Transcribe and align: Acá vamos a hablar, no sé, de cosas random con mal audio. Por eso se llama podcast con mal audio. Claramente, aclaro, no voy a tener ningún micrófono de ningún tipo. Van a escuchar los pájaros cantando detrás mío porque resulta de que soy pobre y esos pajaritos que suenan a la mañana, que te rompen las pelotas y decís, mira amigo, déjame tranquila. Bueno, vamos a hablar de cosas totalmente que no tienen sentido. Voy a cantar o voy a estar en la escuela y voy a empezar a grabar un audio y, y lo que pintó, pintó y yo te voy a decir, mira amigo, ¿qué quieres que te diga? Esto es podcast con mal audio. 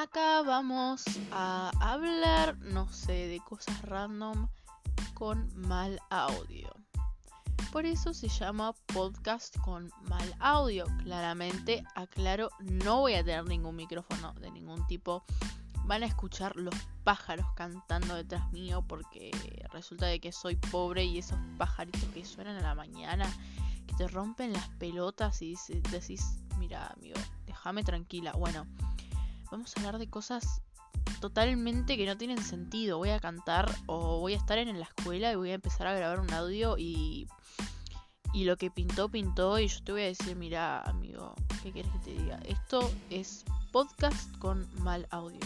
Acá 0.00 0.40
vamos 0.40 1.04
a 1.30 1.70
hablar, 1.78 2.56
no 2.60 2.90
sé, 2.90 3.28
de 3.28 3.38
cosas 3.40 3.82
random 3.82 4.48
con 5.12 5.46
mal 5.54 6.00
audio. 6.08 6.74
Por 7.70 7.84
eso 7.84 8.14
se 8.14 8.28
llama 8.28 8.72
podcast 8.94 9.58
con 9.58 9.92
mal 10.08 10.34
audio. 10.38 10.86
Claramente, 11.02 11.84
aclaro, 11.94 12.48
no 12.60 13.00
voy 13.00 13.12
a 13.12 13.22
tener 13.22 13.44
ningún 13.44 13.76
micrófono 13.76 14.32
de 14.40 14.50
ningún 14.50 14.86
tipo. 14.86 15.22
Van 15.84 16.02
a 16.02 16.06
escuchar 16.06 16.56
los 16.56 16.74
pájaros 17.04 17.44
cantando 17.54 18.14
detrás 18.14 18.50
mío 18.52 18.82
porque 18.88 19.30
resulta 19.70 20.06
de 20.06 20.18
que 20.18 20.32
soy 20.32 20.56
pobre 20.56 21.04
y 21.04 21.18
esos 21.18 21.38
pajaritos 21.58 22.04
que 22.14 22.24
suenan 22.24 22.56
a 22.56 22.62
la 22.62 22.74
mañana, 22.74 23.30
que 23.86 23.92
te 23.96 24.08
rompen 24.08 24.54
las 24.54 24.66
pelotas 24.78 25.42
y 25.42 25.56
decís, 25.90 26.38
mira 26.56 26.86
amigo, 26.86 27.20
déjame 27.44 27.84
tranquila. 27.84 28.32
Bueno, 28.32 28.66
vamos 29.50 29.76
a 29.76 29.80
hablar 29.80 29.98
de 29.98 30.08
cosas 30.08 30.62
totalmente 31.20 31.96
que 31.96 32.06
no 32.06 32.16
tienen 32.16 32.42
sentido. 32.42 32.98
Voy 32.98 33.10
a 33.10 33.20
cantar 33.20 33.70
o 33.86 34.20
voy 34.20 34.34
a 34.34 34.36
estar 34.36 34.58
en 34.58 34.78
la 34.78 34.86
escuela 34.86 35.32
y 35.32 35.36
voy 35.36 35.50
a 35.50 35.54
empezar 35.54 35.86
a 35.86 35.94
grabar 35.94 36.20
un 36.20 36.32
audio 36.32 36.76
y, 36.78 37.28
y 38.32 38.44
lo 38.44 38.56
que 38.56 38.70
pintó, 38.70 39.08
pintó 39.08 39.58
y 39.58 39.68
yo 39.68 39.82
te 39.84 39.92
voy 39.92 40.02
a 40.02 40.06
decir, 40.06 40.36
mira 40.36 40.80
amigo, 40.82 41.34
¿qué 41.62 41.72
quieres 41.72 41.92
que 41.92 41.98
te 41.98 42.22
diga? 42.22 42.40
Esto 42.44 42.90
es 43.10 43.44
podcast 43.72 44.36
con 44.38 44.68
mal 44.82 45.06
audio. 45.10 45.40